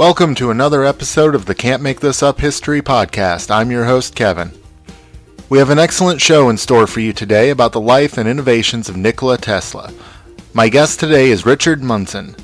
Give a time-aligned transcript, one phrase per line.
[0.00, 3.50] Welcome to another episode of the Can't Make This Up History podcast.
[3.50, 4.50] I'm your host, Kevin.
[5.50, 8.88] We have an excellent show in store for you today about the life and innovations
[8.88, 9.92] of Nikola Tesla.
[10.54, 12.34] My guest today is Richard Munson.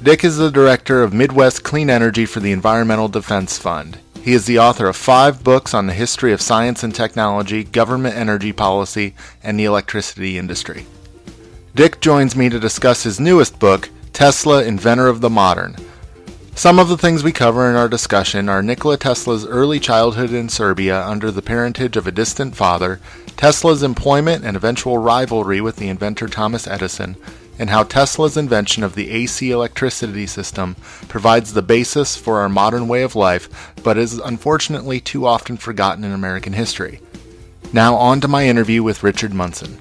[0.00, 3.98] Dick is the director of Midwest Clean Energy for the Environmental Defense Fund.
[4.22, 8.14] He is the author of five books on the history of science and technology, government
[8.14, 10.86] energy policy, and the electricity industry.
[11.74, 15.74] Dick joins me to discuss his newest book, Tesla, Inventor of the Modern.
[16.62, 20.48] Some of the things we cover in our discussion are Nikola Tesla's early childhood in
[20.48, 23.00] Serbia under the parentage of a distant father,
[23.36, 27.16] Tesla's employment and eventual rivalry with the inventor Thomas Edison,
[27.58, 30.76] and how Tesla's invention of the AC electricity system
[31.08, 36.04] provides the basis for our modern way of life, but is unfortunately too often forgotten
[36.04, 37.00] in American history.
[37.72, 39.80] Now, on to my interview with Richard Munson.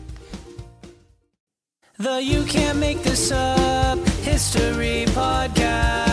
[2.00, 6.11] The You Can't Make This Up History Podcast.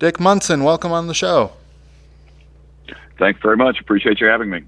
[0.00, 1.52] Dick Munson, welcome on the show.
[3.18, 3.78] Thanks very much.
[3.80, 4.62] Appreciate you having me.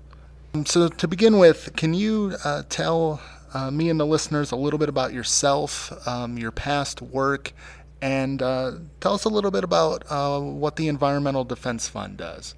[0.66, 3.18] So, to begin with, can you uh, tell
[3.54, 7.54] uh, me and the listeners a little bit about yourself, um, your past work,
[8.02, 12.54] and uh, tell us a little bit about uh, what the Environmental Defense Fund does?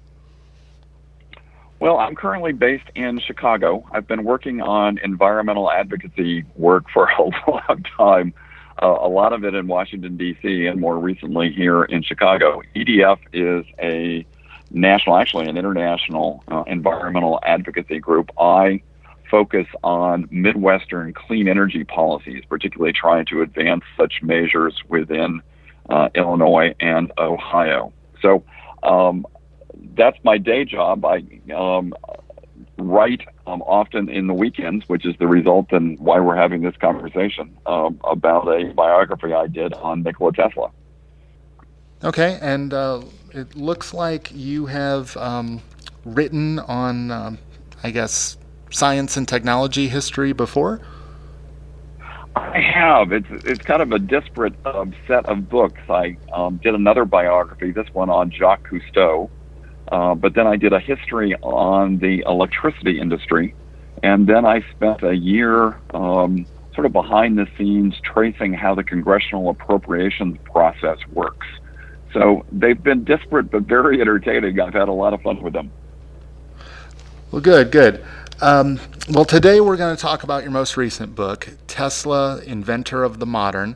[1.79, 3.87] Well, I'm currently based in Chicago.
[3.93, 8.33] I've been working on environmental advocacy work for a long time,
[8.81, 12.61] uh, a lot of it in Washington, D.C., and more recently here in Chicago.
[12.75, 14.25] EDF is a
[14.71, 18.31] national, actually an international uh, environmental advocacy group.
[18.39, 18.81] I
[19.29, 25.41] focus on Midwestern clean energy policies, particularly trying to advance such measures within
[25.89, 27.93] uh, Illinois and Ohio.
[28.21, 28.43] So
[28.83, 29.25] um,
[29.95, 31.05] that's my day job.
[31.05, 31.23] I
[31.53, 31.93] um,
[32.77, 36.75] write um, often in the weekends, which is the result and why we're having this
[36.77, 40.71] conversation um, about a biography I did on Nikola Tesla.
[42.03, 43.01] Okay, and uh,
[43.31, 45.61] it looks like you have um,
[46.03, 47.37] written on, um,
[47.83, 48.37] I guess,
[48.69, 50.81] science and technology history before.
[52.35, 53.13] I have.
[53.13, 55.79] It's it's kind of a disparate um, set of books.
[55.89, 59.29] I um, did another biography, this one on Jacques Cousteau,
[59.91, 63.53] uh, but then I did a history on the electricity industry,
[64.03, 68.83] and then I spent a year um, sort of behind the scenes tracing how the
[68.83, 71.47] congressional appropriations process works.
[72.13, 74.59] So they've been disparate but very entertaining.
[74.59, 75.71] I've had a lot of fun with them.
[77.31, 78.03] Well, good, good.
[78.41, 78.79] Um,
[79.09, 83.25] well, today we're going to talk about your most recent book, Tesla, Inventor of the
[83.25, 83.75] Modern.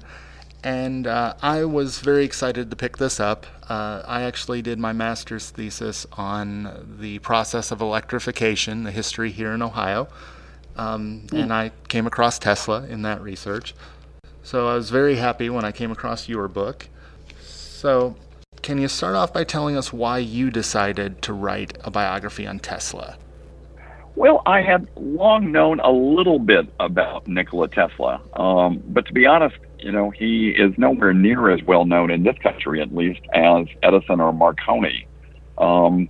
[0.64, 3.46] And uh, I was very excited to pick this up.
[3.70, 9.54] Uh, I actually did my master's thesis on the process of electrification, the history here
[9.54, 10.10] in Ohio.
[10.76, 11.44] Um, mm.
[11.44, 13.74] And I came across Tesla in that research.
[14.44, 16.88] So I was very happy when I came across your book.
[17.42, 18.16] So
[18.62, 22.60] can you start off by telling us why you decided to write a biography on
[22.60, 23.18] Tesla?
[24.16, 29.26] Well, I had long known a little bit about Nikola Tesla, um, but to be
[29.26, 33.22] honest, you know, he is nowhere near as well known in this country, at least,
[33.34, 35.08] as Edison or Marconi.
[35.58, 36.10] Um,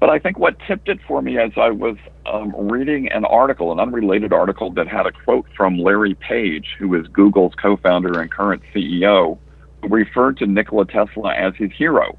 [0.00, 1.96] but I think what tipped it for me as I was
[2.26, 6.94] um, reading an article, an unrelated article that had a quote from Larry Page, who
[6.94, 9.38] is Google's co founder and current CEO,
[9.82, 12.16] who referred to Nikola Tesla as his hero.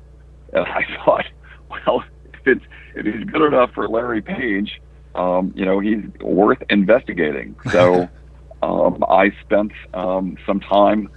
[0.52, 1.26] And I thought,
[1.70, 4.82] well, if it's if he's good enough for Larry Page,
[5.16, 7.56] um, you know, he's worth investigating.
[7.72, 8.10] So
[8.62, 11.10] um, I spent um, some time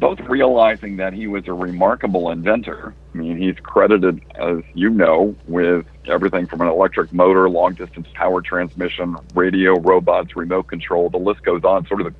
[0.00, 2.94] both realizing that he was a remarkable inventor.
[3.14, 8.08] I mean, he's credited, as you know, with everything from an electric motor, long distance
[8.14, 11.10] power transmission, radio, robots, remote control.
[11.10, 11.86] The list goes on.
[11.86, 12.14] Sort of the,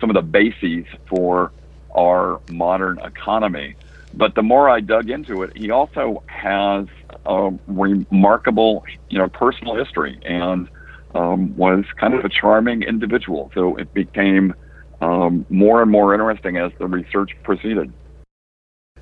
[0.00, 1.52] some of the bases for
[1.94, 3.74] our modern economy.
[4.14, 6.86] But the more I dug into it, he also has
[7.26, 10.68] a remarkable, you know, personal history and
[11.14, 13.50] um, was kind of a charming individual.
[13.54, 14.54] So it became
[15.00, 17.92] um, more and more interesting as the research proceeded.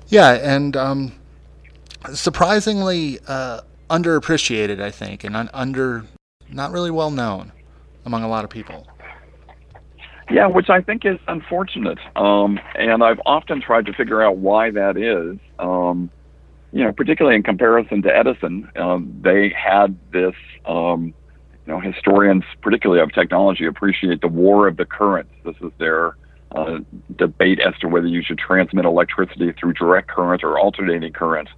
[0.07, 1.13] Yeah, and um,
[2.13, 6.03] surprisingly uh, underappreciated, I think, and un- under
[6.49, 7.51] not really well known
[8.05, 8.87] among a lot of people.
[10.29, 11.99] Yeah, which I think is unfortunate.
[12.15, 15.37] Um, and I've often tried to figure out why that is.
[15.59, 16.09] Um,
[16.71, 20.33] you know, particularly in comparison to Edison, um, they had this
[20.65, 21.13] um,
[21.65, 25.31] you know, historians, particularly of technology, appreciate the war of the currents.
[25.43, 26.15] This is their
[26.51, 26.79] uh,
[27.17, 31.49] debate as to whether you should transmit electricity through direct current or alternating current.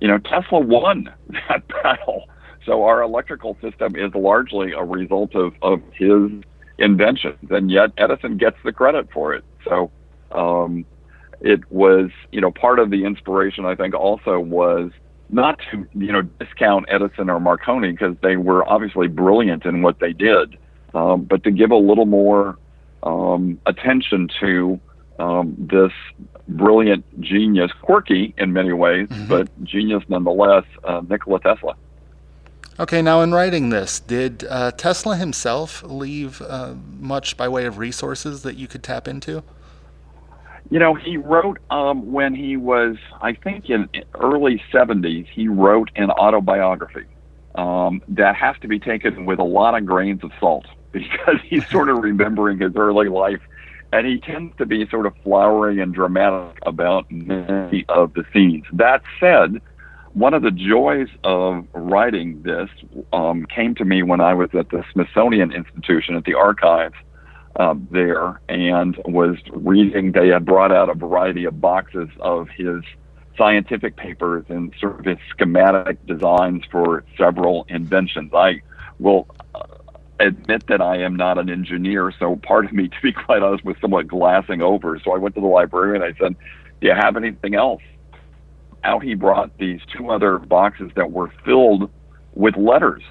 [0.00, 1.12] You know, Tesla won
[1.48, 2.28] that battle.
[2.66, 6.30] So our electrical system is largely a result of, of his
[6.78, 9.44] inventions, and yet Edison gets the credit for it.
[9.64, 9.90] So
[10.32, 10.84] um,
[11.40, 14.90] it was, you know, part of the inspiration, I think, also was
[15.32, 19.98] not to, you know, discount Edison or Marconi because they were obviously brilliant in what
[19.98, 20.58] they did,
[20.94, 22.58] um, but to give a little more
[23.02, 24.78] um, attention to
[25.18, 25.92] um, this
[26.48, 29.26] brilliant genius, quirky in many ways, mm-hmm.
[29.28, 31.74] but genius nonetheless, uh, Nikola Tesla.
[32.80, 37.78] Okay, now in writing this, did uh, Tesla himself leave uh, much by way of
[37.78, 39.42] resources that you could tap into?
[40.70, 45.90] You know, he wrote um, when he was, I think, in early 70s, he wrote
[45.96, 47.06] an autobiography
[47.54, 51.68] um, that has to be taken with a lot of grains of salt because he's
[51.68, 53.40] sort of remembering his early life.
[53.92, 58.64] And he tends to be sort of flowery and dramatic about many of the scenes.
[58.72, 59.60] That said,
[60.14, 62.70] one of the joys of writing this
[63.12, 66.94] um, came to me when I was at the Smithsonian Institution at the archives
[67.56, 70.12] uh, there and was reading.
[70.12, 72.82] They had brought out a variety of boxes of his
[73.36, 78.32] scientific papers and sort of his schematic designs for several inventions.
[78.34, 78.62] I
[78.98, 79.62] will uh,
[80.20, 83.64] admit that I am not an engineer, so part of me, to be quite honest,
[83.64, 85.00] was somewhat glassing over.
[85.04, 86.36] So I went to the library and I said,
[86.80, 87.82] Do you have anything else?
[88.84, 91.90] out he brought these two other boxes that were filled
[92.34, 93.02] with letters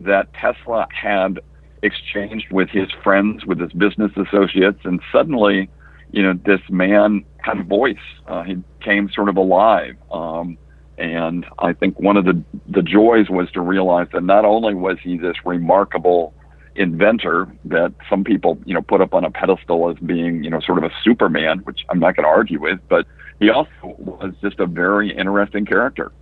[0.00, 1.40] that Tesla had
[1.82, 5.68] exchanged with his friends, with his business associates, and suddenly,
[6.12, 7.96] you know, this man had a voice.
[8.26, 9.96] Uh, he came sort of alive.
[10.10, 10.58] Um,
[10.98, 14.98] and I think one of the the joys was to realize that not only was
[15.02, 16.34] he this remarkable
[16.74, 20.60] inventor that some people, you know, put up on a pedestal as being, you know,
[20.60, 23.06] sort of a Superman, which I'm not going to argue with, but
[23.40, 26.12] he also was just a very interesting character.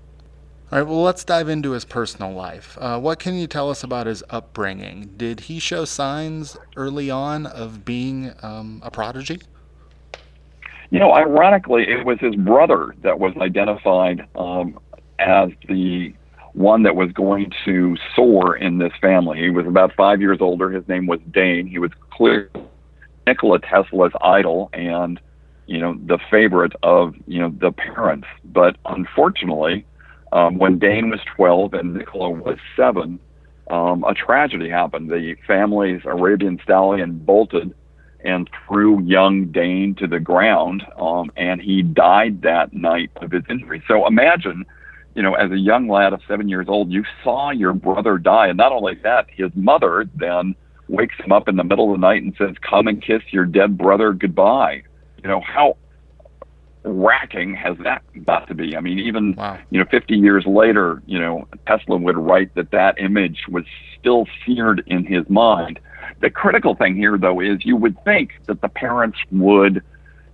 [0.72, 2.78] All right, well, let's dive into his personal life.
[2.80, 5.14] Uh, what can you tell us about his upbringing?
[5.16, 9.40] Did he show signs early on of being um, a prodigy?
[10.90, 14.78] You know, ironically, it was his brother that was identified um,
[15.18, 16.14] as the
[16.52, 19.40] one that was going to soar in this family.
[19.40, 20.70] He was about five years older.
[20.70, 21.66] His name was Dane.
[21.66, 22.48] He was clearly
[23.26, 25.18] Nikola Tesla's idol, and
[25.66, 28.26] you know, the favorite of, you know, the parents.
[28.44, 29.84] But unfortunately,
[30.32, 33.18] um, when Dane was 12 and Nikola was seven,
[33.68, 35.10] um, a tragedy happened.
[35.10, 37.74] The family's Arabian stallion bolted
[38.24, 43.42] and threw young Dane to the ground, um, and he died that night of his
[43.48, 43.82] injury.
[43.88, 44.66] So imagine,
[45.14, 48.48] you know, as a young lad of seven years old, you saw your brother die,
[48.48, 50.54] and not only that, his mother then
[50.88, 53.46] wakes him up in the middle of the night and says, "Come and kiss your
[53.46, 54.82] dead brother goodbye."
[55.22, 55.76] you know, how
[56.84, 58.76] racking has that got to be?
[58.76, 59.58] I mean, even wow.
[59.70, 63.64] you know, 50 years later, you know, Tesla would write that that image was
[63.98, 65.78] still seared in his mind.
[66.20, 69.82] The critical thing here, though, is you would think that the parents would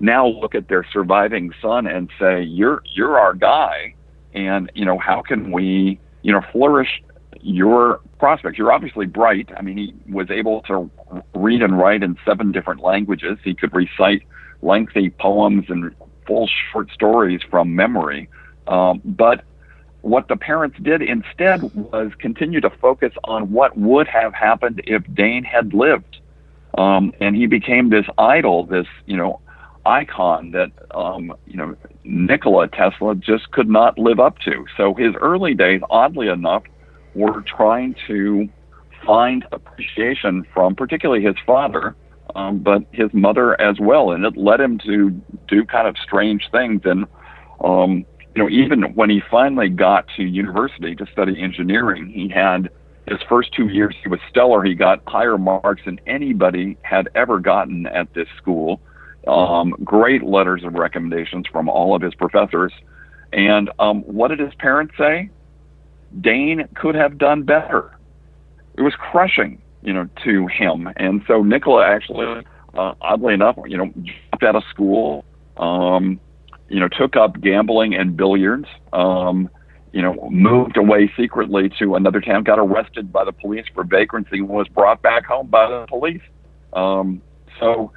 [0.00, 3.94] now look at their surviving son and say, "You're you're our guy,"
[4.34, 7.02] and you know, how can we, you know, flourish
[7.40, 8.58] your prospects?
[8.58, 9.50] You're obviously bright.
[9.56, 10.90] I mean, he was able to
[11.34, 13.38] read and write in seven different languages.
[13.43, 14.22] He could recite
[14.62, 15.94] lengthy poems and
[16.27, 18.29] full short stories from memory.
[18.67, 19.45] Um, but
[20.03, 25.03] what the parents did instead was continue to focus on what would have happened if
[25.15, 26.19] Dane had lived.
[26.79, 29.41] Um, and he became this idol, this, you know,
[29.85, 34.67] icon that, um, you know, Nikola Tesla just could not live up to.
[34.77, 36.65] So his early days, oddly enough,
[37.15, 38.49] were trying to
[39.05, 41.97] find appreciation from particularly his father,
[42.36, 45.10] um, but his mother as well, and it led him to
[45.48, 46.82] do kind of strange things.
[46.84, 47.06] And
[47.64, 52.69] um, you know, even when he finally got to university to study engineering, he had
[53.08, 54.62] his first two years he was stellar.
[54.62, 58.82] He got higher marks than anybody had ever gotten at this school.
[59.26, 62.72] Um, great letters of recommendations from all of his professors.
[63.32, 65.31] And um, what did his parents say?
[66.20, 67.96] Dane could have done better.
[68.76, 70.89] It was crushing you know, to him.
[70.97, 73.93] And so Nikola actually, uh, oddly enough, you know,
[74.31, 75.25] dropped out of school,
[75.56, 76.21] um,
[76.69, 79.49] you know, took up gambling and billiards, um,
[79.93, 84.39] you know, moved away secretly to another town, got arrested by the police for vagrancy,
[84.39, 86.23] and was brought back home by the police.
[86.73, 87.23] Um,
[87.59, 87.93] so,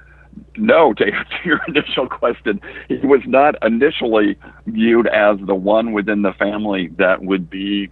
[0.55, 6.21] no, to answer your initial question, he was not initially viewed as the one within
[6.21, 7.89] the family that would be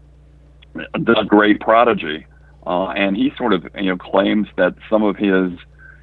[0.73, 2.25] the great prodigy.
[2.67, 5.51] Uh, and he sort of you know claims that some of his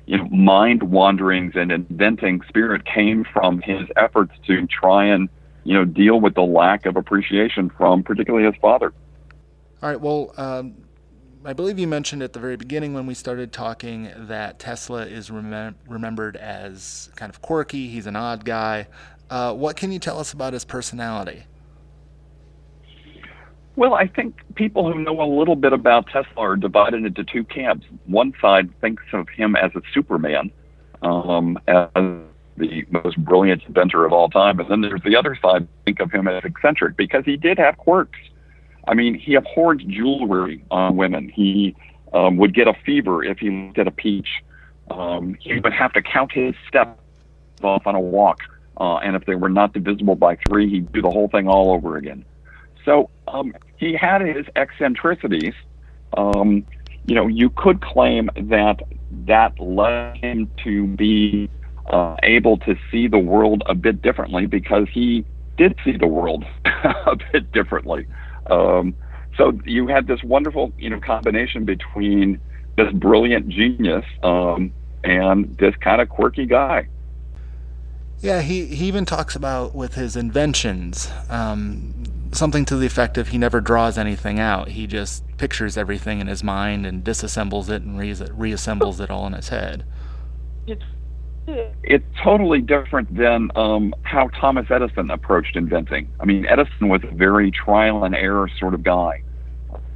[0.07, 5.29] you know mind wanderings and inventing spirit came from his efforts to try and
[5.65, 8.93] you know deal with the lack of appreciation from particularly his father.
[9.83, 10.01] All right.
[10.01, 10.77] Well, um,
[11.45, 15.29] I believe you mentioned at the very beginning when we started talking that Tesla is
[15.29, 17.89] remem- remembered as kind of quirky.
[17.89, 18.89] He's an odd guy.
[19.29, 21.45] Uh, what can you tell us about his personality?
[23.77, 27.45] Well, I think people who know a little bit about Tesla are divided into two
[27.45, 27.87] camps.
[28.07, 30.53] One side thinks of him as a Superman,
[31.03, 31.89] um, as
[32.57, 36.13] the most brilliant inventor of all time, and then there's the other side think of
[36.13, 38.19] him as eccentric because he did have quirks.
[38.87, 41.29] I mean, he abhorred jewelry on women.
[41.29, 41.75] He
[42.13, 44.45] um, would get a fever if he looked at a peach.
[44.89, 47.01] Um, he would have to count his steps
[47.63, 48.41] off on a walk,
[48.79, 51.73] uh, and if they were not divisible by three, he'd do the whole thing all
[51.73, 52.25] over again.
[52.85, 55.55] So um, he had his eccentricities.
[56.17, 56.65] Um,
[57.07, 58.81] you know, you could claim that
[59.27, 61.49] that led him to be
[61.87, 65.25] uh, able to see the world a bit differently because he
[65.57, 68.07] did see the world a bit differently.
[68.47, 68.95] Um,
[69.37, 72.41] so you had this wonderful, you know, combination between
[72.77, 74.73] this brilliant genius um,
[75.03, 76.89] and this kind of quirky guy.
[78.21, 81.93] Yeah, he, he even talks about with his inventions, um,
[82.35, 84.69] something to the effect of he never draws anything out.
[84.69, 89.27] He just pictures everything in his mind and disassembles it and re- reassembles it all
[89.27, 89.85] in his head.
[91.83, 96.09] It's totally different than um, how Thomas Edison approached inventing.
[96.19, 99.23] I mean, Edison was a very trial and error sort of guy.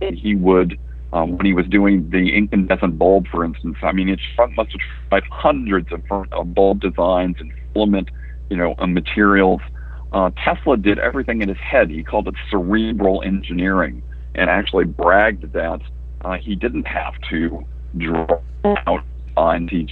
[0.01, 0.79] He would,
[1.13, 4.73] um, when he was doing the incandescent bulb, for instance, I mean, it front must
[4.73, 8.11] have tried hundreds of, of bulb designs and filament,
[8.51, 9.63] you know, materials
[10.13, 11.91] uh, Tesla did everything in his head.
[11.91, 14.03] He called it cerebral engineering
[14.35, 15.81] and actually bragged that
[16.23, 17.65] uh, he didn't have to
[17.97, 18.41] draw
[18.87, 19.03] out
[19.37, 19.71] lines.
[19.71, 19.89] He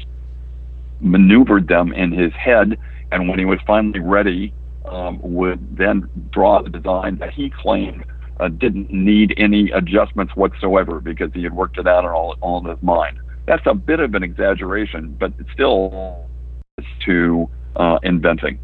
[1.01, 2.79] maneuvered them in his head,
[3.13, 4.53] and when he was finally ready,
[4.87, 8.05] um, would then draw the design that he claimed
[8.41, 12.59] uh, didn't need any adjustments whatsoever because he had worked it out in all, all
[12.59, 13.19] in his mind.
[13.47, 16.27] That's a bit of an exaggeration, but still
[17.05, 18.59] to uh, inventing.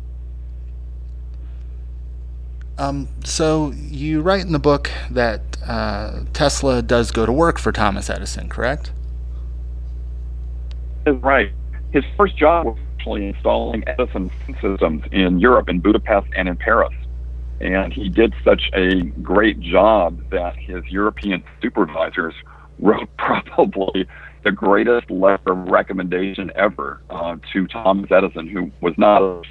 [2.83, 7.71] Um, so you write in the book that uh, Tesla does go to work for
[7.71, 8.91] Thomas Edison, correct?
[11.07, 11.53] Right.
[11.93, 16.93] His first job was actually installing Edison systems in Europe, in Budapest and in Paris.
[17.61, 22.35] And he did such a great job that his European supervisors
[22.81, 24.09] wrote probably
[24.43, 29.43] the greatest letter of recommendation ever uh, to Thomas Edison, who was not a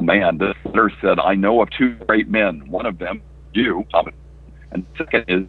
[0.00, 0.38] man.
[0.38, 2.68] This letter said, I know of two great men.
[2.68, 3.84] One of them, you,
[4.72, 5.46] and second is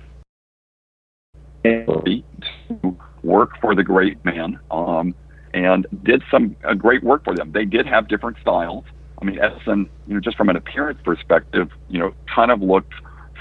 [2.70, 5.14] to work for the great man um,
[5.54, 7.52] and did some uh, great work for them.
[7.52, 8.86] They did have different styles.
[9.22, 12.94] I mean, Edison, you know, just from an appearance perspective, you know, kind of looked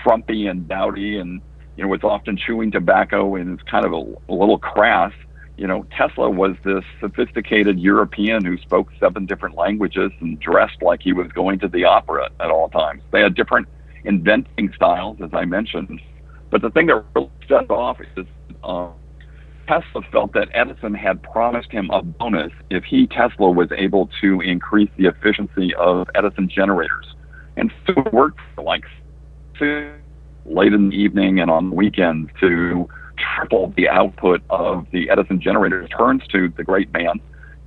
[0.03, 1.41] frumpy and dowdy and,
[1.77, 5.13] you know, was often chewing tobacco and is kind of a, a little crass
[5.59, 11.03] you know, Tesla was this sophisticated European who spoke seven different languages and dressed like
[11.03, 13.03] he was going to the opera at all times.
[13.11, 13.67] They had different
[14.05, 16.01] inventing styles, as I mentioned.
[16.51, 18.27] But the thing that really set off is
[18.63, 18.89] uh,
[19.67, 24.41] Tesla felt that Edison had promised him a bonus if he, Tesla, was able to
[24.41, 27.15] increase the efficiency of Edison generators.
[27.57, 28.85] And so it worked like
[29.61, 32.89] late in the evening and on weekends to
[33.37, 37.21] triple the output of the Edison generator, turns to the great man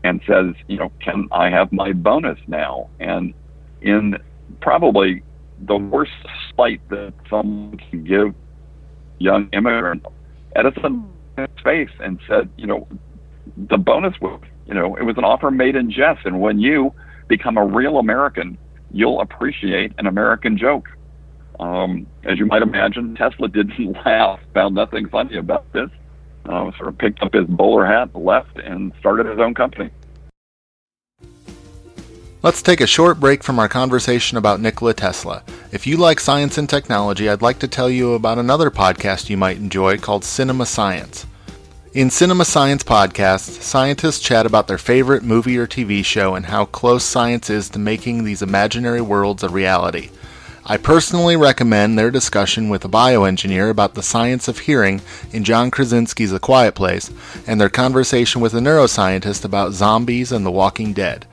[0.04, 2.90] and says, you know, can I have my bonus now?
[3.00, 3.34] And
[3.82, 4.18] in
[4.62, 5.24] probably
[5.60, 6.12] the worst
[6.50, 8.34] spite that someone can give
[9.20, 10.06] young immigrant,
[10.56, 11.02] Edison
[11.36, 11.42] hmm.
[11.42, 12.88] his face and said, you know,
[13.58, 16.26] the bonus was, you know, it was an offer made in jest.
[16.26, 16.94] And when you
[17.28, 18.58] become a real American,
[18.92, 20.90] you'll appreciate an American joke.
[21.62, 25.90] Um, as you might imagine, Tesla didn't laugh, found nothing funny about this.
[26.44, 29.92] Uh, sort of picked up his bowler hat, left, and started his own company.
[32.42, 35.44] Let's take a short break from our conversation about Nikola Tesla.
[35.72, 39.38] If you like science and technology, I'd like to tell you about another podcast you
[39.38, 41.28] might enjoy called Cinema Science.
[41.94, 46.66] In Cinema Science podcasts, scientists chat about their favorite movie or TV show and how
[46.66, 50.10] close science is to making these imaginary worlds a reality.
[50.66, 55.02] I personally recommend their discussion with a bioengineer about the science of hearing
[55.32, 57.10] in John Krasinski's A Quiet Place,
[57.48, 61.26] and their conversation with a neuroscientist about zombies and the walking dead.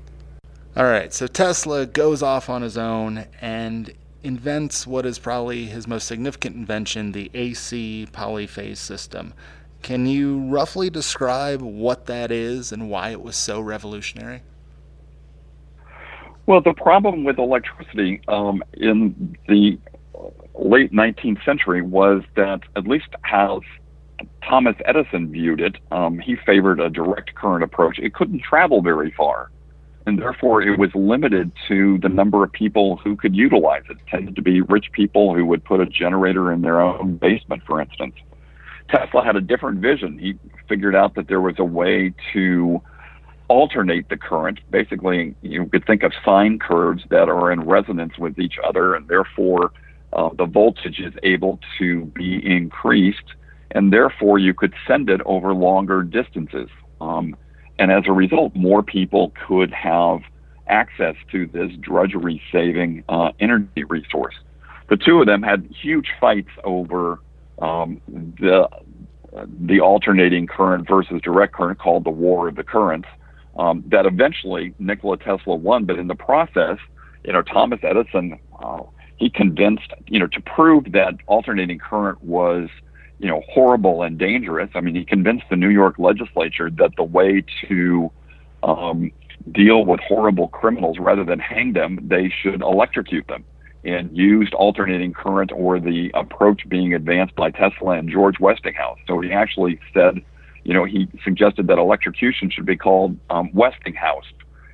[0.73, 5.85] All right, so Tesla goes off on his own and invents what is probably his
[5.85, 9.33] most significant invention, the AC polyphase system.
[9.81, 14.43] Can you roughly describe what that is and why it was so revolutionary?
[16.45, 19.77] Well, the problem with electricity um, in the
[20.53, 23.59] late 19th century was that, at least how
[24.47, 27.99] Thomas Edison viewed it, um, he favored a direct current approach.
[27.99, 29.49] It couldn't travel very far,
[30.05, 33.97] and therefore it was limited to the number of people who could utilize it.
[33.97, 37.61] it tended to be rich people who would put a generator in their own basement,
[37.65, 38.15] for instance.
[38.89, 40.17] Tesla had a different vision.
[40.17, 42.81] He figured out that there was a way to
[43.47, 44.59] alternate the current.
[44.69, 49.07] Basically, you could think of sine curves that are in resonance with each other, and
[49.07, 49.71] therefore
[50.13, 53.35] uh, the voltage is able to be increased,
[53.71, 56.69] and therefore you could send it over longer distances.
[56.99, 57.35] Um,
[57.79, 60.21] and as a result, more people could have
[60.67, 64.35] access to this drudgery saving uh, energy resource.
[64.89, 67.19] The two of them had huge fights over
[67.59, 68.01] um,
[68.39, 68.69] the
[69.61, 73.07] the alternating current versus direct current called the War of the Currents.
[73.57, 76.77] Um, that eventually Nikola Tesla won, but in the process,
[77.25, 78.79] you know, Thomas Edison, uh,
[79.17, 82.69] he convinced, you know, to prove that alternating current was,
[83.21, 84.69] you know, horrible and dangerous.
[84.73, 88.11] I mean, he convinced the New York legislature that the way to
[88.63, 89.11] um,
[89.51, 93.43] deal with horrible criminals rather than hang them, they should electrocute them
[93.83, 98.97] and used alternating current or the approach being advanced by Tesla and George Westinghouse.
[99.07, 100.21] So he actually said,
[100.63, 104.25] you know, he suggested that electrocution should be called um, Westinghouse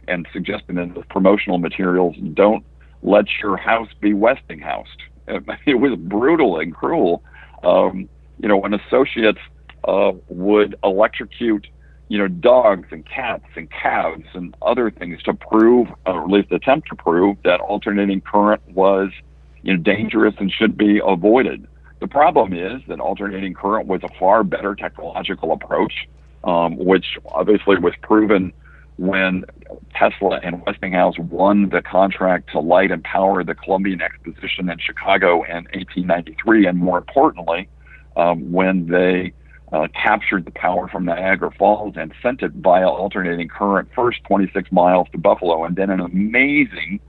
[0.07, 2.63] and suggested in the promotional materials, don't
[3.03, 4.87] let your house be Westinghouse.
[5.65, 7.21] It was brutal and cruel.
[7.61, 8.07] Um,
[8.39, 9.39] you know, when associates
[9.85, 11.67] uh, would electrocute
[12.09, 16.51] you know, dogs and cats and calves and other things to prove, or at least
[16.51, 19.11] attempt to prove, that alternating current was,
[19.61, 21.67] you know, dangerous and should be avoided.
[21.99, 26.07] The problem is that alternating current was a far better technological approach,
[26.43, 28.53] um, which obviously was proven
[28.97, 29.43] when
[29.93, 35.43] Tesla and Westinghouse won the contract to light and power the Columbian Exposition in Chicago
[35.43, 37.67] in 1893, and more importantly,
[38.17, 39.31] um, when they
[39.71, 44.71] uh, captured the power from Niagara Falls and sent it via alternating current first 26
[44.71, 46.99] miles to Buffalo and then an amazing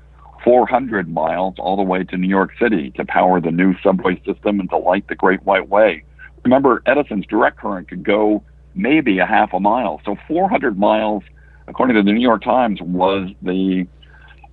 [0.44, 4.60] 400 miles all the way to New York City to power the new subway system
[4.60, 6.04] and to light the Great White Way.
[6.44, 8.42] Remember, Edison's direct current could go
[8.74, 10.00] maybe a half a mile.
[10.04, 11.22] So 400 miles,
[11.66, 13.86] according to the New York Times, was the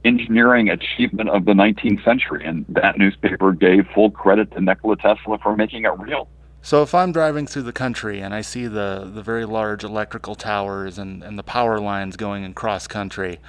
[0.04, 2.46] engineering achievement of the 19th century.
[2.46, 6.28] And that newspaper gave full credit to Nikola Tesla for making it real.
[6.65, 10.34] So if I'm driving through the country and I see the, the very large electrical
[10.34, 13.39] towers and, and the power lines going across country,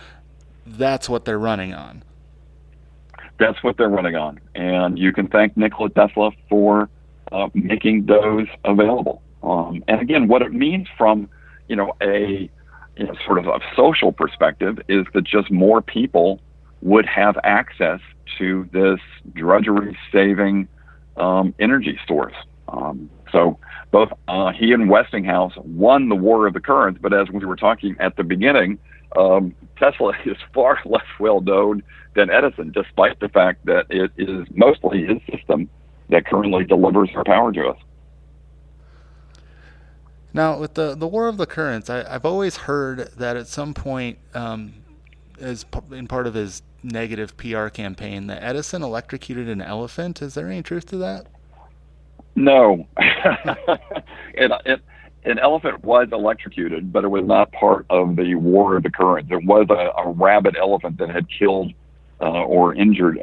[0.66, 2.02] that's what they're running on.
[3.38, 4.38] That's what they're running on.
[4.54, 6.90] And you can thank Nikola Tesla for
[7.32, 9.22] uh, making those available.
[9.42, 11.30] Um, and again, what it means from,
[11.68, 12.50] you know, a
[12.98, 16.38] you know, sort of a social perspective is that just more people
[16.82, 18.00] would have access
[18.36, 19.00] to this
[19.32, 20.68] drudgery saving
[21.16, 22.34] um, energy source.
[22.68, 23.58] Um, so
[23.90, 27.56] both uh, he and Westinghouse won the War of the Currents, but as we were
[27.56, 28.78] talking at the beginning,
[29.16, 31.82] um, Tesla is far less well known
[32.14, 35.68] than Edison, despite the fact that it is mostly his system
[36.08, 37.78] that currently delivers our power to us.
[40.32, 43.72] Now, with the the War of the Currents, I, have always heard that at some
[43.72, 44.74] point, um,
[45.40, 50.20] as in part of his negative PR campaign, that Edison electrocuted an elephant.
[50.20, 51.26] Is there any truth to that?
[52.36, 54.80] No, it, it,
[55.24, 59.30] an elephant was electrocuted, but it was not part of the War of the Currents.
[59.32, 61.72] It was a, a rabid elephant that had killed
[62.20, 63.18] uh, or injured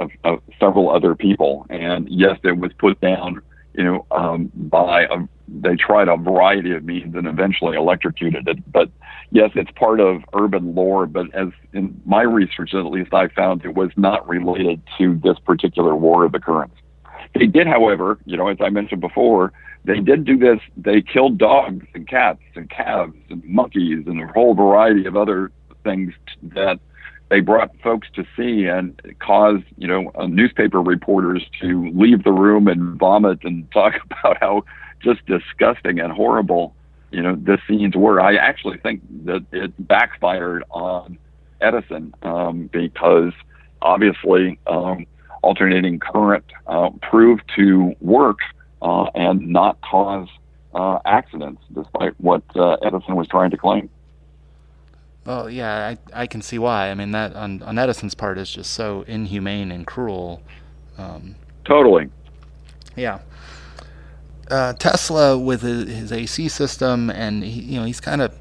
[0.59, 3.41] several other people, and yes, it was put down.
[3.73, 8.71] You know, um, by a, they tried a variety of means and eventually electrocuted it.
[8.71, 8.89] But
[9.31, 11.07] yes, it's part of urban lore.
[11.07, 15.39] But as in my research, at least, I found it was not related to this
[15.39, 16.75] particular War of the Currents.
[17.35, 19.53] They did, however, you know, as I mentioned before,
[19.85, 20.59] they did do this.
[20.77, 25.51] They killed dogs and cats and calves and monkeys and a whole variety of other
[25.83, 26.79] things that
[27.29, 32.31] they brought folks to see and caused, you know, uh, newspaper reporters to leave the
[32.31, 34.63] room and vomit and talk about how
[35.01, 36.75] just disgusting and horrible,
[37.11, 38.21] you know, the scenes were.
[38.21, 41.17] I actually think that it backfired on
[41.59, 43.33] Edison um, because
[43.81, 45.05] obviously um,
[45.43, 48.39] alternating current uh, proved to work
[48.81, 50.27] uh, and not cause
[50.73, 53.89] uh, accidents, despite what uh, Edison was trying to claim.
[55.25, 56.89] Well, yeah, I, I can see why.
[56.89, 60.41] I mean, that on, on Edison's part is just so inhumane and cruel.
[60.97, 62.09] Um, totally.
[62.95, 63.19] Yeah.
[64.51, 68.37] Uh, Tesla with his, his, AC system, and he, you know, he's kind of,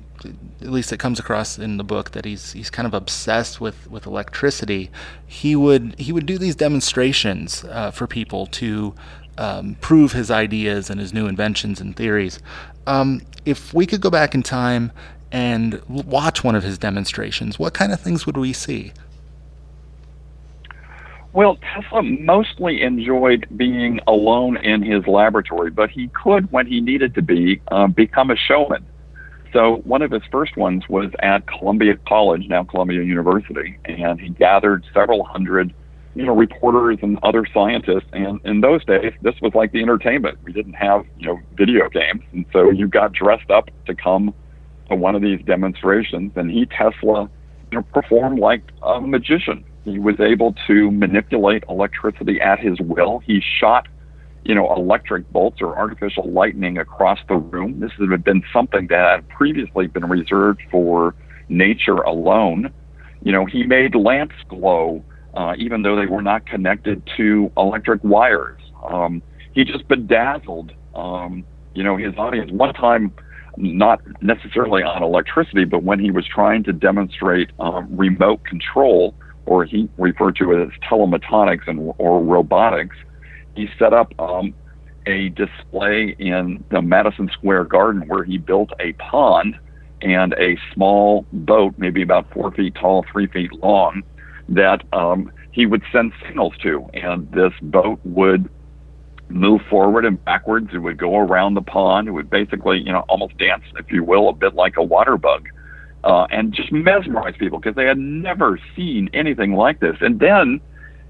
[0.60, 3.90] at least it comes across in the book that he's he's kind of obsessed with,
[3.90, 4.90] with electricity.
[5.26, 8.94] He would he would do these demonstrations uh, for people to
[9.38, 12.38] um, prove his ideas and his new inventions and theories.
[12.86, 14.92] Um, if we could go back in time
[15.30, 18.92] and watch one of his demonstrations, what kind of things would we see?
[21.32, 27.14] Well, Tesla mostly enjoyed being alone in his laboratory, but he could, when he needed
[27.14, 28.84] to be, uh, become a showman.
[29.52, 34.30] So one of his first ones was at Columbia College, now Columbia University, and he
[34.30, 35.74] gathered several hundred
[36.14, 38.08] you know, reporters and other scientists.
[38.12, 40.38] And in those days, this was like the entertainment.
[40.44, 42.22] We didn't have, you know, video games.
[42.32, 44.34] And so you got dressed up to come
[44.88, 46.32] to one of these demonstrations.
[46.36, 47.30] And he, Tesla,
[47.70, 49.64] you know, performed like a magician.
[49.84, 53.20] He was able to manipulate electricity at his will.
[53.20, 53.88] He shot,
[54.44, 57.80] you know, electric bolts or artificial lightning across the room.
[57.80, 61.14] This had been something that had previously been reserved for
[61.48, 62.72] nature alone.
[63.22, 68.02] You know, he made lamps glow uh, even though they were not connected to electric
[68.04, 68.60] wires.
[68.84, 69.22] Um,
[69.54, 72.50] he just bedazzled, um, you know, his audience.
[72.50, 73.12] One time,
[73.56, 79.64] not necessarily on electricity, but when he was trying to demonstrate um, remote control, or
[79.64, 82.96] he referred to it as teleautomatics and or robotics,
[83.54, 84.54] he set up um,
[85.06, 89.58] a display in the Madison Square Garden where he built a pond
[90.00, 94.02] and a small boat, maybe about four feet tall, three feet long,
[94.48, 98.48] that um, he would send signals to, and this boat would
[99.28, 100.70] move forward and backwards.
[100.72, 102.08] It would go around the pond.
[102.08, 105.16] It would basically, you know, almost dance, if you will, a bit like a water
[105.16, 105.48] bug,
[106.04, 109.96] uh, and just mesmerize people because they had never seen anything like this.
[110.00, 110.60] And then,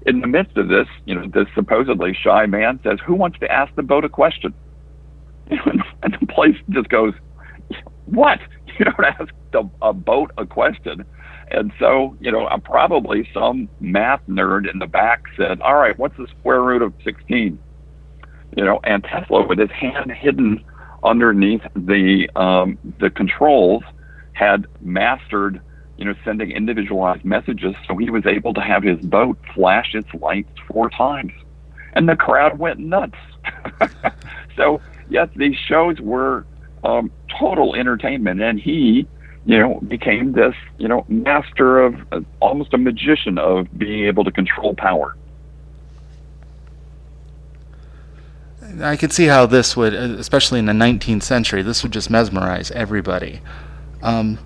[0.05, 3.51] in the midst of this, you know, this supposedly shy man says, "Who wants to
[3.51, 4.53] ask the boat a question?"
[5.49, 7.13] and the place just goes,
[8.05, 8.39] "What?
[8.79, 11.05] You don't ask the, a boat a question?"
[11.51, 16.17] And so, you know, probably some math nerd in the back said, "All right, what's
[16.17, 17.59] the square root of 16?"
[18.57, 20.63] You know, and Tesla, with his hand hidden
[21.03, 23.83] underneath the um, the controls,
[24.33, 25.61] had mastered,
[25.97, 27.75] you know, sending individualized messages.
[27.87, 31.33] So he was able to have his boat flash its lights four times,
[31.93, 33.17] and the crowd went nuts.
[34.55, 36.45] so yes, these shows were
[36.83, 39.07] um, total entertainment, and he
[39.45, 44.23] you know, became this, you know, master of uh, almost a magician of being able
[44.23, 45.15] to control power.
[48.81, 52.09] I could see how this would, uh, especially in the 19th century, this would just
[52.09, 53.41] mesmerize everybody.
[54.01, 54.39] Um,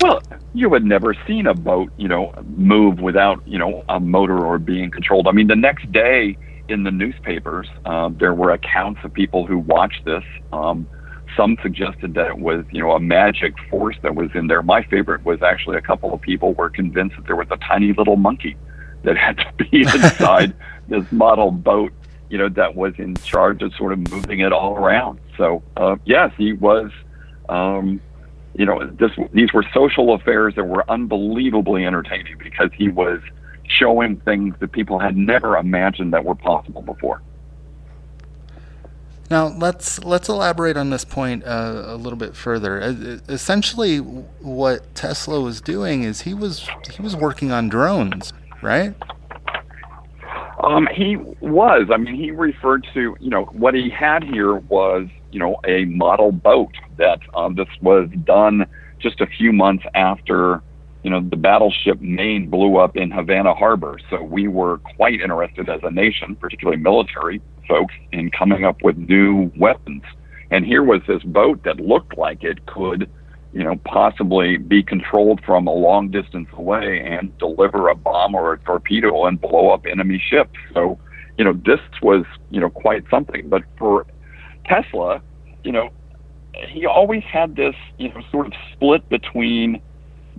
[0.00, 0.22] well,
[0.54, 4.58] you had never seen a boat, you know, move without, you know, a motor or
[4.58, 5.28] being controlled.
[5.28, 6.36] I mean, the next day
[6.68, 10.24] in the newspapers, uh, there were accounts of people who watched this.
[10.52, 10.88] Um,
[11.36, 14.62] some suggested that it was, you know, a magic force that was in there.
[14.62, 17.92] My favorite was actually a couple of people were convinced that there was a tiny
[17.92, 18.56] little monkey
[19.04, 20.54] that had to be inside
[20.88, 21.92] this model boat,
[22.28, 25.20] you know, that was in charge of sort of moving it all around.
[25.36, 26.90] So, uh, yes, he was,
[27.48, 28.00] um,
[28.58, 33.20] you know, this, these were social affairs that were unbelievably entertaining because he was
[33.68, 37.22] showing things that people had never imagined that were possible before.
[39.30, 42.82] Now let's let's elaborate on this point uh, a little bit further.
[42.82, 48.94] Uh, essentially, what Tesla was doing is he was he was working on drones, right?
[50.62, 51.88] Um, he was.
[51.92, 55.84] I mean, he referred to you know what he had here was you know a
[55.86, 58.66] model boat that um, this was done
[58.98, 60.62] just a few months after
[61.02, 63.98] you know the battleship Maine blew up in Havana Harbor.
[64.10, 68.96] So we were quite interested as a nation, particularly military, folks in coming up with
[68.96, 70.02] new weapons.
[70.50, 73.10] And here was this boat that looked like it could,
[73.52, 78.52] you know, possibly be controlled from a long distance away and deliver a bomb or
[78.52, 80.58] a torpedo and blow up enemy ships.
[80.74, 80.98] So,
[81.38, 83.48] you know, this was, you know, quite something.
[83.48, 84.06] But for
[84.66, 85.22] Tesla,
[85.64, 85.90] you know,
[86.68, 89.80] he always had this, you know, sort of split between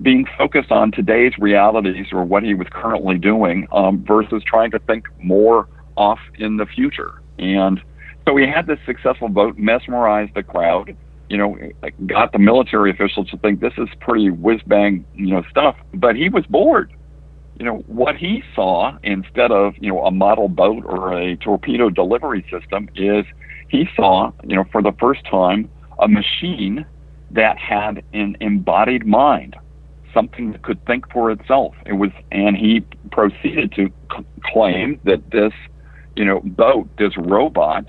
[0.01, 4.79] being focused on today's realities or what he was currently doing um, versus trying to
[4.79, 5.67] think more
[5.97, 7.21] off in the future.
[7.37, 7.81] And
[8.25, 10.95] so we had this successful boat mesmerized the crowd,
[11.29, 11.57] you know,
[12.07, 15.75] got the military officials to think this is pretty whiz bang, you know, stuff.
[15.93, 16.91] But he was bored.
[17.59, 21.89] you know, what he saw instead of, you know, a model boat or a torpedo
[21.89, 23.25] delivery system is
[23.67, 26.85] he saw, you know, for the first time, a machine
[27.31, 29.57] that had an embodied mind,
[30.13, 31.75] something that could think for itself.
[31.85, 35.53] It was, and he proceeded to c- claim that this,
[36.15, 37.85] you know, boat, this robot,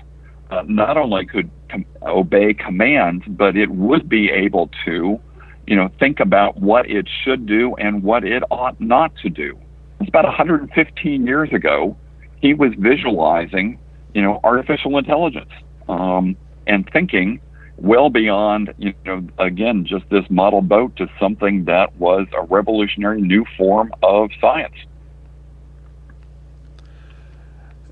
[0.51, 5.19] uh, not only could com- obey commands, but it would be able to,
[5.65, 9.57] you know, think about what it should do and what it ought not to do.
[9.99, 11.95] It's about 115 years ago.
[12.41, 13.79] He was visualizing,
[14.13, 15.51] you know, artificial intelligence
[15.87, 16.35] um,
[16.67, 17.39] and thinking
[17.77, 23.21] well beyond, you know, again, just this model boat to something that was a revolutionary
[23.21, 24.75] new form of science.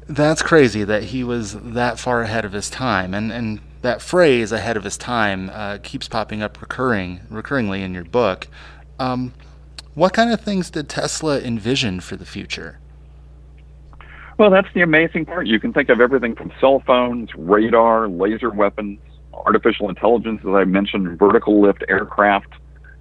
[0.10, 4.52] That's crazy that he was that far ahead of his time, and and that phrase
[4.52, 8.48] "ahead of his time" uh, keeps popping up recurring, recurringly in your book.
[8.98, 9.34] Um,
[9.94, 12.80] what kind of things did Tesla envision for the future?
[14.40, 15.46] Well, that's the amazing part.
[15.46, 18.98] You can think of everything from cell phones, radar, laser weapons,
[19.34, 22.54] artificial intelligence, as I mentioned, vertical lift aircraft.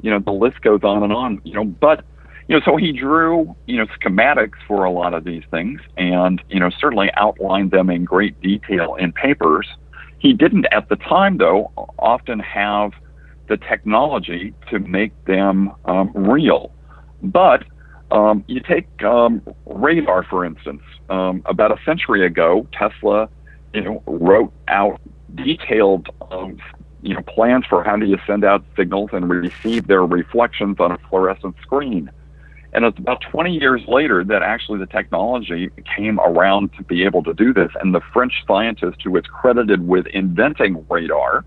[0.03, 1.41] You know, the list goes on and on.
[1.45, 2.05] You know, but
[2.49, 6.43] you know, so he drew you know schematics for a lot of these things, and
[6.49, 9.69] you know certainly outlined them in great detail in papers.
[10.19, 12.93] He didn't at the time, though, often have
[13.49, 16.73] the technology to make them um, real.
[17.23, 17.65] But
[18.11, 20.83] um, you take um, radar, for instance.
[21.11, 23.29] Um, about a century ago, Tesla,
[23.73, 25.01] you know, wrote out
[25.35, 26.59] detailed, um,
[27.03, 30.93] you know, plans for how do you send out signals and receive their reflections on
[30.93, 32.11] a fluorescent screen.
[32.73, 37.23] And it's about 20 years later that actually the technology came around to be able
[37.23, 37.71] to do this.
[37.81, 41.45] And the French scientist who was credited with inventing radar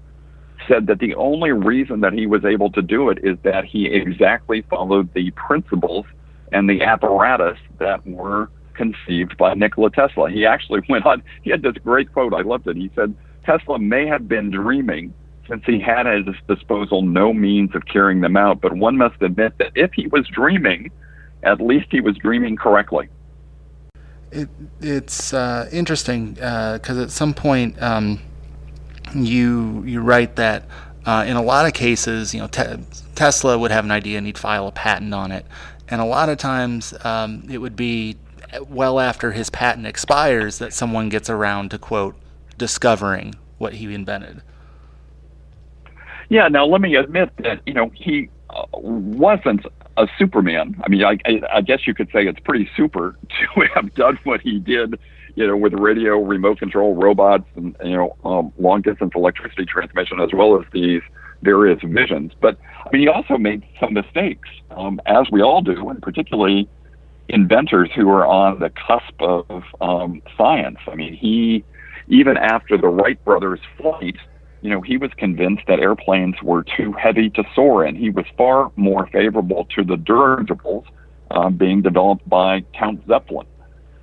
[0.67, 3.87] said that the only reason that he was able to do it is that he
[3.87, 6.05] exactly followed the principles
[6.51, 10.29] and the apparatus that were conceived by Nikola Tesla.
[10.29, 12.77] He actually went on, he had this great quote, I loved it.
[12.77, 13.13] He said,
[13.45, 15.13] Tesla may have been dreaming
[15.47, 19.21] since he had at his disposal no means of carrying them out, but one must
[19.21, 20.91] admit that if he was dreaming,
[21.43, 23.09] at least he was dreaming correctly.
[24.31, 24.49] It,
[24.79, 28.21] it's uh, interesting because uh, at some point um,
[29.13, 30.63] you you write that
[31.05, 32.77] uh, in a lot of cases, you know, te-
[33.15, 35.45] Tesla would have an idea and he'd file a patent on it,
[35.89, 38.17] and a lot of times um, it would be
[38.67, 42.15] well after his patent expires that someone gets around to quote
[42.57, 44.41] discovering what he invented.
[46.29, 46.47] Yeah.
[46.47, 49.65] Now let me admit that you know he uh, wasn't
[49.97, 50.79] a Superman.
[50.83, 51.17] I mean, I,
[51.53, 53.17] I, guess you could say it's pretty super
[53.55, 54.99] to have done what he did,
[55.35, 60.19] you know, with radio, remote control, robots, and you know, um, long distance electricity transmission,
[60.19, 61.01] as well as these
[61.41, 62.31] various visions.
[62.39, 66.69] But I mean, he also made some mistakes, um, as we all do, and particularly
[67.29, 70.77] inventors who are on the cusp of um, science.
[70.87, 71.63] I mean, he
[72.07, 74.17] even after the Wright brothers' flight
[74.61, 77.95] you know, he was convinced that airplanes were too heavy to soar in.
[77.95, 80.85] He was far more favorable to the dirigibles
[81.31, 83.47] uh, being developed by Count Zeppelin.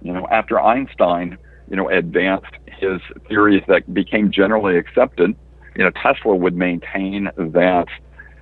[0.02, 1.38] You know, after Einstein,
[1.70, 5.36] you know, advanced his theories that became generally accepted,
[5.76, 7.86] you know, Tesla would maintain that,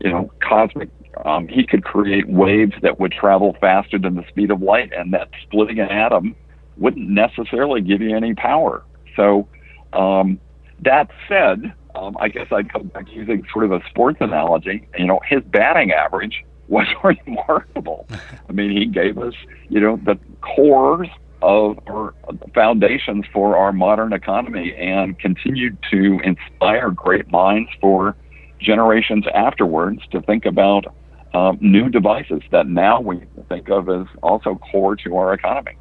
[0.01, 0.89] you know, cosmic,
[1.25, 5.13] um, he could create waves that would travel faster than the speed of light, and
[5.13, 6.35] that splitting an atom
[6.77, 8.83] wouldn't necessarily give you any power.
[9.17, 9.49] So,
[9.93, 10.39] um,
[10.83, 14.87] that said, um, I guess I'd come back using sort of a sports analogy.
[14.99, 16.87] You know, his batting average was
[17.27, 18.07] remarkable.
[18.49, 19.35] I mean, he gave us,
[19.69, 21.09] you know, the cores
[21.43, 22.15] of our
[22.55, 28.17] foundations for our modern economy and continued to inspire great minds for
[28.59, 30.87] generations afterwards to think about
[31.35, 35.77] um, new devices that now we think of as also core to our economy.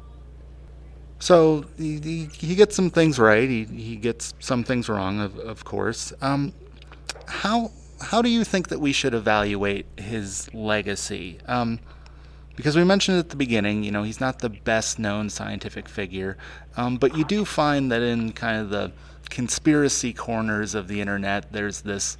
[1.18, 3.48] So he, he, gets some things right.
[3.48, 6.12] He, he gets some things wrong, of, of course.
[6.20, 6.52] Um,
[7.26, 11.38] how how do you think that we should evaluate his legacy?
[11.46, 11.80] Um,
[12.54, 16.36] because we mentioned at the beginning, you know, he's not the best known scientific figure,
[16.76, 18.92] um, but you do find that in kind of the
[19.28, 22.16] conspiracy corners of the internet, there's this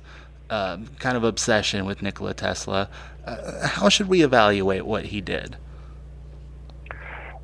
[0.51, 2.89] uh, kind of obsession with Nikola Tesla.
[3.25, 5.57] Uh, how should we evaluate what he did?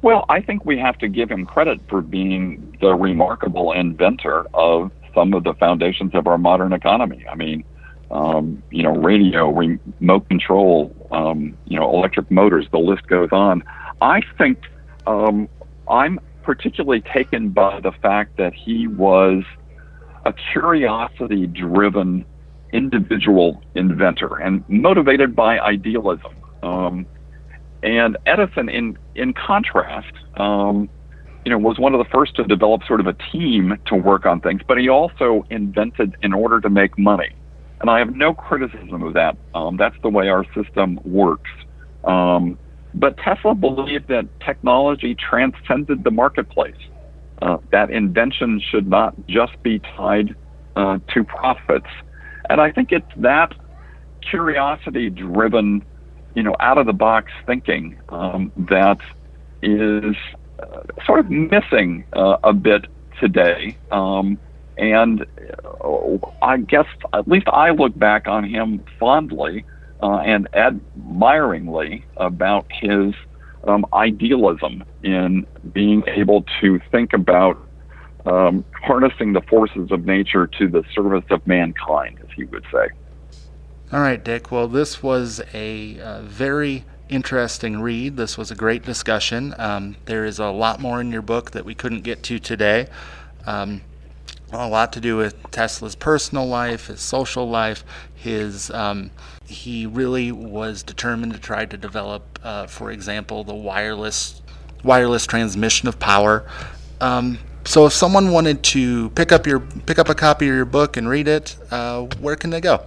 [0.02, 4.90] Well, I think we have to give him credit for being the remarkable inventor of
[5.14, 7.24] some of the foundations of our modern economy.
[7.30, 7.62] I mean,
[8.10, 13.62] um, you know, radio, remote control, um, you know, electric motors, the list goes on.
[14.00, 14.58] I think
[15.06, 15.48] um,
[15.88, 19.44] I'm particularly taken by the fact that he was
[20.24, 22.24] a curiosity driven
[22.72, 26.32] individual inventor and motivated by idealism.
[26.64, 27.06] Um,
[27.82, 30.88] and Edison, in in contrast, um,
[31.44, 34.26] you know, was one of the first to develop sort of a team to work
[34.26, 34.62] on things.
[34.66, 37.30] But he also invented in order to make money,
[37.80, 39.36] and I have no criticism of that.
[39.54, 41.50] Um, that's the way our system works.
[42.04, 42.58] Um,
[42.94, 46.76] but Tesla believed that technology transcended the marketplace.
[47.40, 50.34] Uh, that invention should not just be tied
[50.76, 51.88] uh, to profits.
[52.48, 53.52] And I think it's that
[54.30, 55.84] curiosity driven,
[56.34, 58.98] you know, out of the box thinking um, that
[59.62, 60.16] is
[60.58, 62.86] uh, sort of missing uh, a bit
[63.20, 63.76] today.
[63.90, 64.38] Um,
[64.78, 65.26] and
[65.84, 69.64] uh, I guess at least I look back on him fondly
[70.02, 73.14] uh, and admiringly about his
[73.64, 77.58] um, idealism in being able to think about
[78.26, 82.88] um, harnessing the forces of nature to the service of mankind, as he would say.
[83.92, 84.50] All right, Dick.
[84.50, 88.16] Well, this was a uh, very interesting read.
[88.16, 89.54] This was a great discussion.
[89.58, 92.86] Um, there is a lot more in your book that we couldn't get to today.
[93.44, 93.82] Um,
[94.50, 99.10] a lot to do with Tesla's personal life, his social life, his um,
[99.44, 104.40] he really was determined to try to develop, uh, for example, the wireless
[104.82, 106.48] wireless transmission of power.
[107.02, 110.64] Um, so, if someone wanted to pick up your pick up a copy of your
[110.64, 112.86] book and read it, uh, where can they go?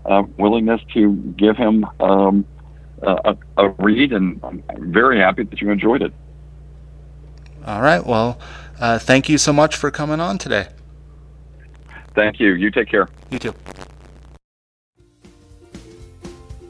[0.06, 2.46] uh, willingness to give him um,
[3.02, 6.14] a, a, read, and I'm very happy that you enjoyed it.
[7.66, 8.06] All right.
[8.06, 8.40] Well,
[8.80, 10.68] uh, thank you so much for coming on today.
[12.16, 12.54] Thank you.
[12.54, 13.08] You take care.
[13.30, 13.54] You too.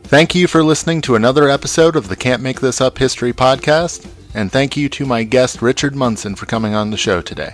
[0.04, 4.06] Thank you for listening to another episode of the Can't Make This Up History podcast,
[4.34, 7.54] and thank you to my guest Richard Munson for coming on the show today.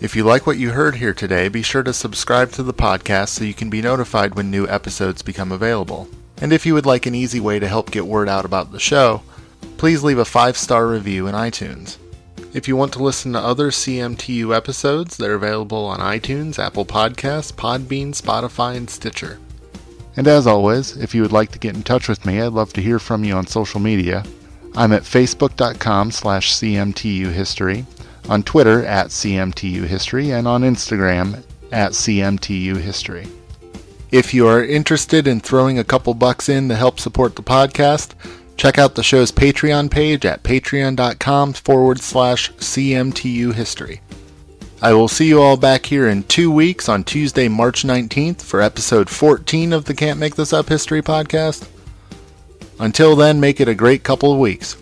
[0.00, 3.28] If you like what you heard here today, be sure to subscribe to the podcast
[3.28, 6.08] so you can be notified when new episodes become available.
[6.38, 8.80] And if you would like an easy way to help get word out about the
[8.80, 9.22] show,
[9.78, 11.96] please leave a five star review in iTunes.
[12.52, 17.52] If you want to listen to other CMTU episodes, they're available on iTunes, Apple Podcasts,
[17.52, 19.38] Podbean, Spotify, and Stitcher.
[20.16, 22.72] And as always, if you would like to get in touch with me, I'd love
[22.74, 24.22] to hear from you on social media.
[24.76, 27.86] I'm at facebook.com slash cmtuhistory
[28.28, 33.26] on Twitter at CMTU History, and on Instagram at CMTU History.
[34.10, 38.14] If you are interested in throwing a couple bucks in to help support the podcast,
[38.56, 44.00] check out the show's Patreon page at patreon.com forward slash CMTU History.
[44.80, 48.60] I will see you all back here in two weeks on Tuesday, March 19th for
[48.60, 51.68] episode 14 of the Can't Make This Up History podcast.
[52.78, 54.76] Until then, make it a great couple of weeks.